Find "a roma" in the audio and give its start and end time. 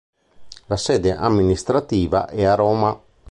2.43-2.99